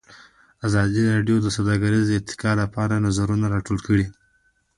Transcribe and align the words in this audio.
ازادي 0.67 1.01
راډیو 1.13 1.37
د 1.41 1.47
سوداګري 1.57 1.99
د 2.05 2.09
ارتقا 2.19 2.51
لپاره 2.61 3.03
نظرونه 3.07 3.45
راټول 3.55 3.79
کړي. 3.87 4.05